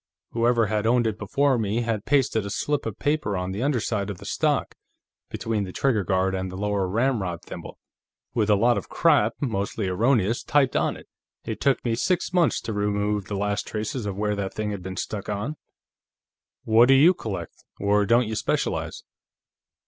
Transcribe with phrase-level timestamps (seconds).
[0.31, 4.09] Whoever had owned it before me had pasted a slip of paper on the underside
[4.09, 4.73] of the stock,
[5.29, 7.77] between the trigger guard and the lower ramrod thimble,
[8.33, 11.07] with a lot of crap, mostly erroneous, typed on it.
[11.45, 14.81] It took me six months to remove the last traces of where that thing had
[14.81, 15.55] been stuck on."
[16.63, 19.03] "What do you collect, or don't you specialize?"